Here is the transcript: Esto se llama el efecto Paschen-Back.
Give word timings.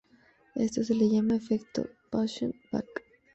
Esto 0.55 0.83
se 0.83 0.95
llama 0.95 1.35
el 1.35 1.41
efecto 1.43 1.87
Paschen-Back. 2.09 3.03